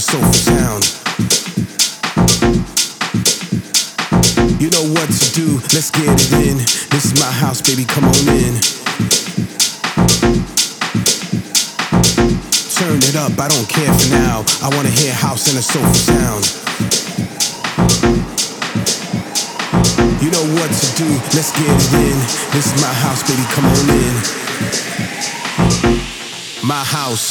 a 0.00 0.02
soulful 0.02 0.32
sound. 0.32 0.84
You 4.58 4.70
know 4.70 4.86
what 4.96 5.08
to 5.12 5.28
do, 5.36 5.60
let's 5.76 5.90
get 5.90 6.08
it 6.08 6.32
in. 6.48 6.56
This 6.88 7.04
is 7.04 7.20
my 7.20 7.30
house, 7.30 7.60
baby, 7.60 7.84
come 7.84 8.04
on 8.04 8.28
in. 8.32 8.56
Turn 12.80 12.96
it 13.04 13.16
up, 13.16 13.36
I 13.36 13.48
don't 13.52 13.68
care 13.68 13.92
for 13.92 14.08
now. 14.08 14.44
I 14.64 14.74
wanna 14.74 14.88
hear 14.88 15.12
house 15.12 15.48
and 15.50 15.58
a 15.58 15.62
soulful 15.62 15.92
sound. 15.92 16.44
You 20.22 20.30
know 20.30 20.46
what 20.56 20.70
to 20.80 20.88
do, 20.96 21.08
let's 21.36 21.52
get 21.52 21.68
it 21.68 21.92
in. 22.08 22.16
This 22.56 22.72
is 22.72 22.80
my 22.80 22.94
house, 23.04 23.20
baby, 23.28 23.44
come 23.52 23.66
on 23.68 23.90
in. 24.00 24.14
My 26.66 26.84
house. 26.84 27.29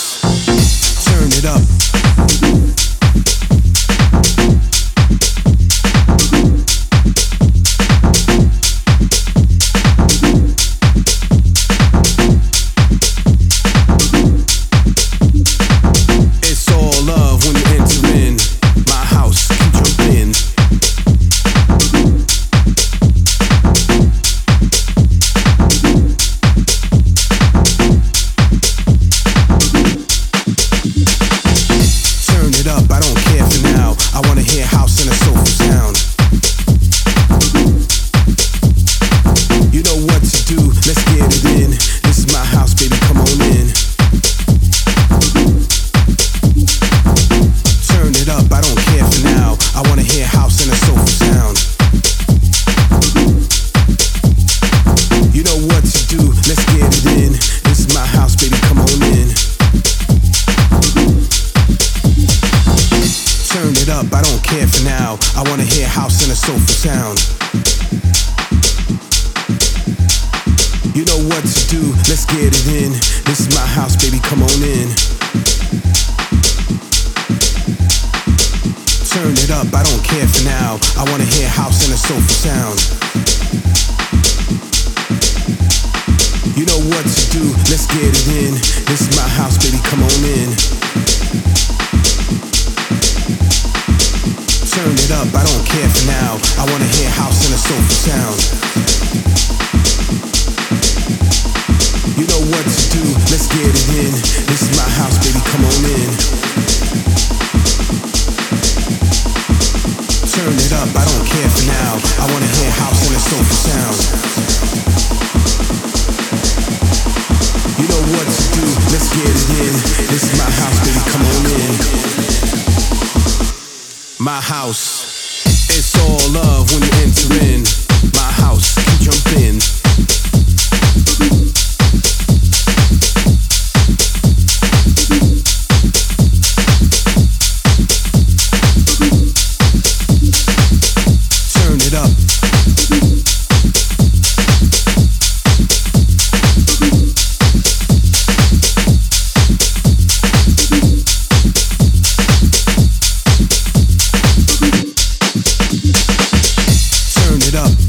it 157.50 157.56
up. 157.56 157.88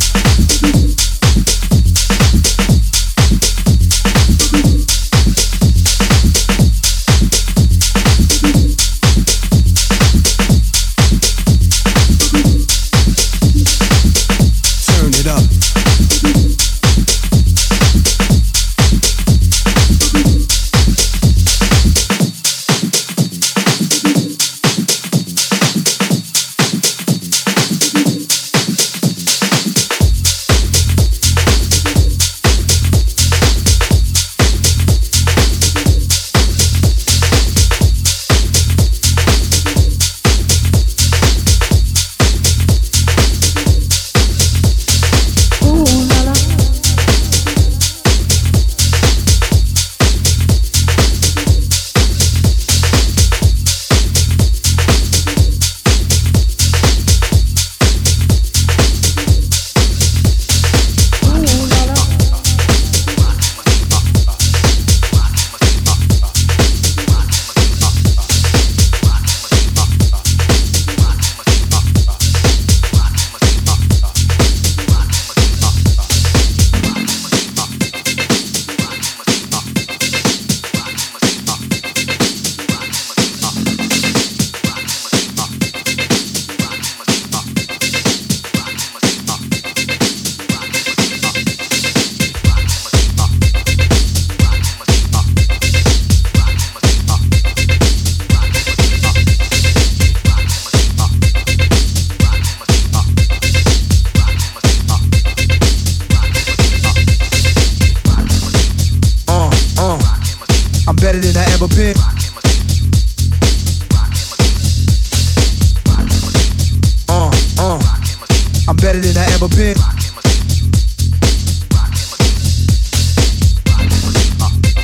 I'm 118.70 118.76
better 118.76 119.00
than 119.00 119.16
I 119.18 119.26
ever 119.34 119.48
been. 119.48 119.74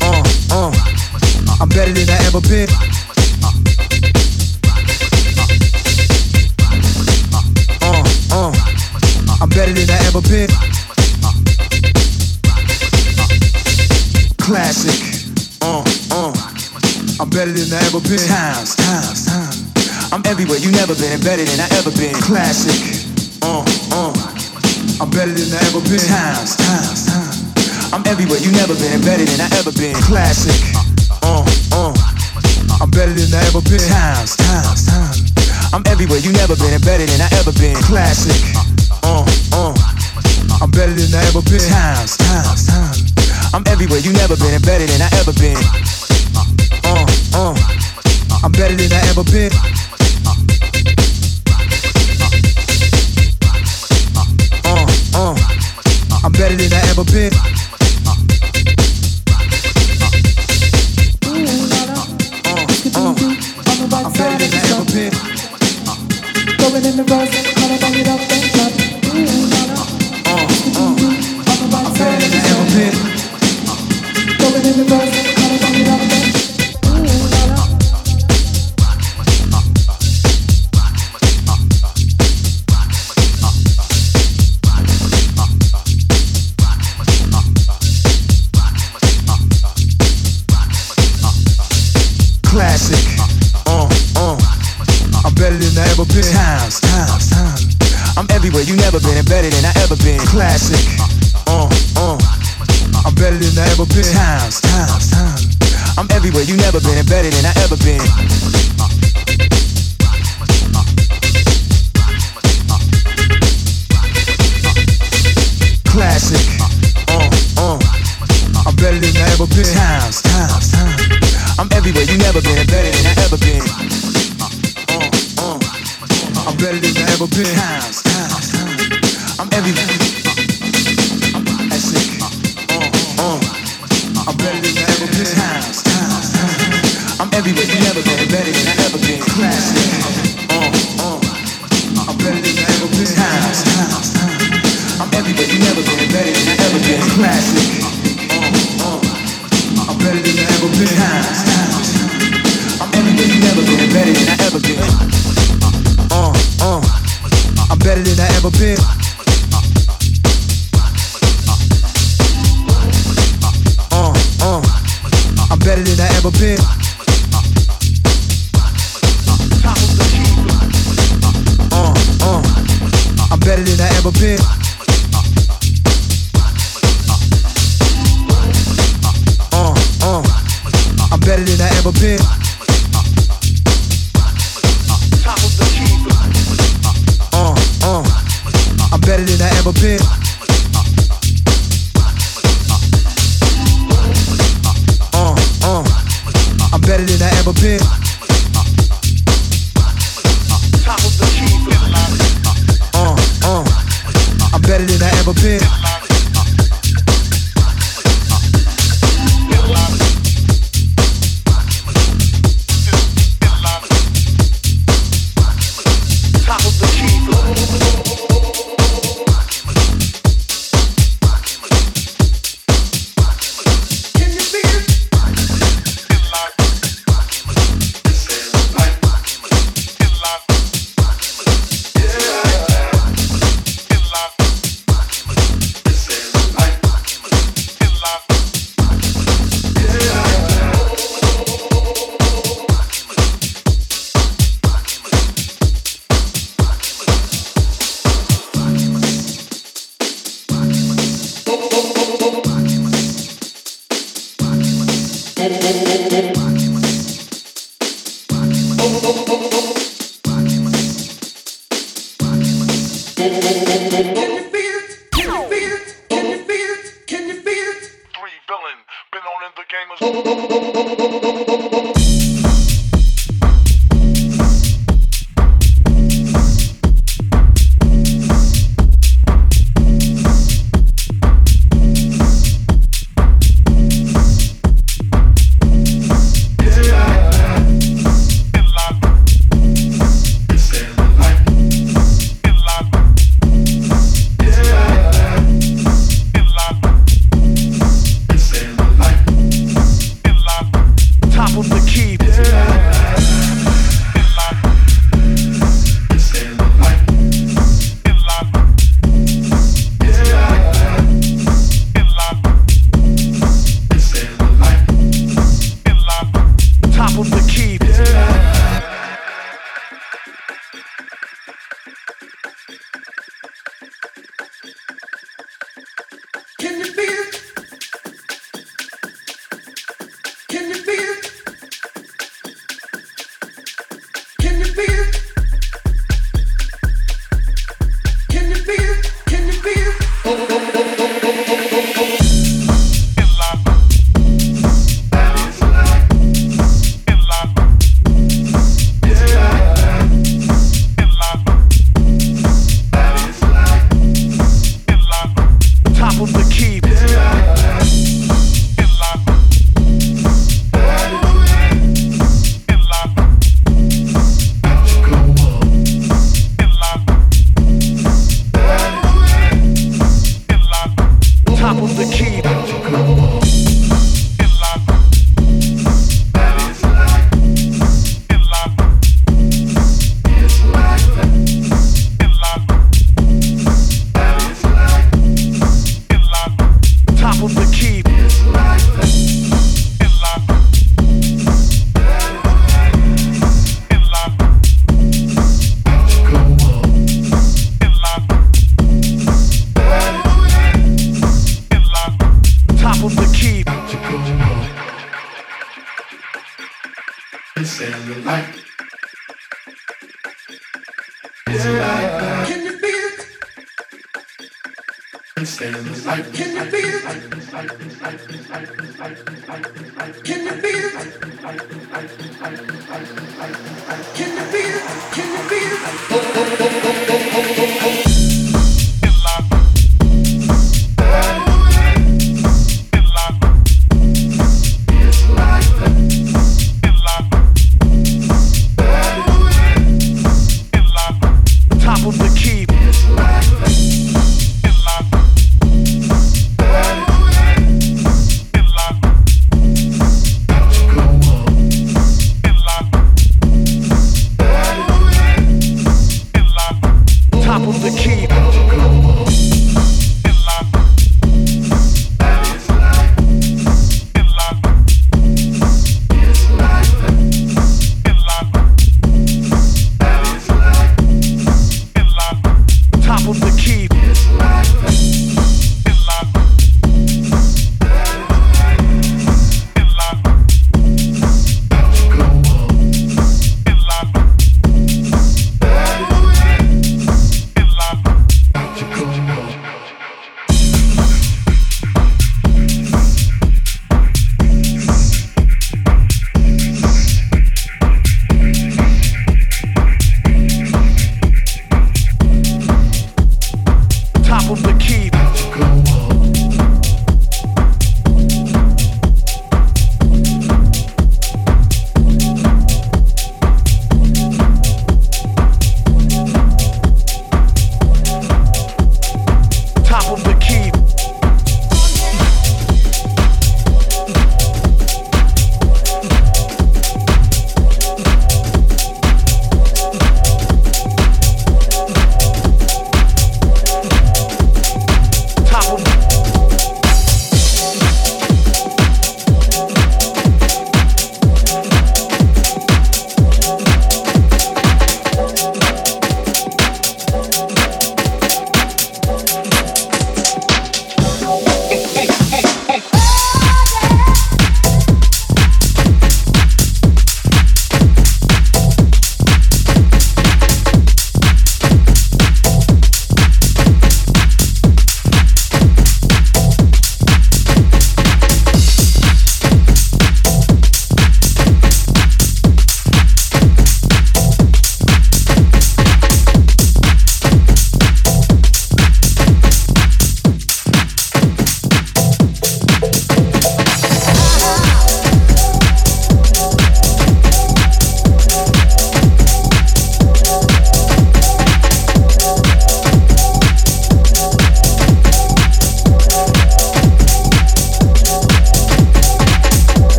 Uh, 0.00 0.22
uh, 0.52 0.70
I'm 1.60 1.68
better 1.68 1.90
than 1.90 2.08
I 2.08 2.18
ever 2.30 2.40
been. 2.42 2.68
Uh, 7.82 8.06
uh, 8.30 8.54
I'm 9.42 9.48
better 9.48 9.72
than 9.72 9.90
I 9.90 9.98
ever 10.06 10.22
been. 10.30 10.46
Classic. 14.38 14.94
Uh, 15.60 15.82
uh, 16.12 16.32
I'm 17.18 17.28
better 17.30 17.50
than 17.50 17.72
I 17.72 17.84
ever 17.86 17.98
been. 17.98 18.28
Times, 18.28 18.76
times, 18.76 19.26
times. 19.26 20.12
I'm 20.12 20.22
everywhere 20.26 20.58
you 20.58 20.70
never 20.70 20.94
been, 20.94 21.18
better 21.18 21.44
than 21.44 21.58
I 21.58 21.66
ever 21.78 21.90
been. 21.90 22.14
Classic. 22.14 23.01
I'm 25.02 25.10
better 25.10 25.34
than 25.34 25.50
I 25.50 25.58
ever 25.66 25.82
been. 25.82 25.98
Times, 25.98 26.54
times, 26.54 27.10
times. 27.10 27.90
I'm 27.90 28.06
everywhere 28.06 28.38
you 28.38 28.54
never 28.54 28.78
been. 28.78 29.02
Better 29.02 29.26
than 29.26 29.42
I 29.42 29.50
ever 29.58 29.74
been. 29.74 29.98
Classic. 29.98 30.54
Uh, 31.26 31.42
uh, 31.74 31.90
uh. 31.90 32.78
I'm 32.78 32.86
better 32.86 33.10
than 33.10 33.34
I 33.34 33.42
ever 33.50 33.58
been. 33.66 33.82
Times, 33.82 34.38
times, 34.38 34.86
times. 34.86 35.34
I'm 35.74 35.82
everywhere 35.90 36.22
you 36.22 36.30
never 36.30 36.54
been. 36.54 36.78
Better 36.86 37.02
than 37.02 37.18
I 37.18 37.26
ever 37.34 37.50
been. 37.50 37.74
Classic. 37.82 38.38
Uh, 39.02 39.26
uh. 39.50 39.74
I'm 40.62 40.70
better 40.70 40.94
than 40.94 41.10
I 41.18 41.26
ever 41.34 41.42
been. 41.50 41.58
Times, 41.58 42.14
times, 42.22 42.70
times. 42.70 43.02
I'm 43.50 43.66
everywhere 43.66 43.98
you 43.98 44.14
never 44.14 44.38
been. 44.38 44.54
Better 44.62 44.86
than 44.86 45.02
I 45.02 45.10
ever 45.18 45.34
been. 45.34 45.58
Uh, 46.86 47.02
uh. 47.34 47.58
I'm 48.46 48.54
better 48.54 48.78
than 48.78 48.94
I 48.94 49.02
ever 49.10 49.26
been. 49.26 49.50
bit. 57.04 57.61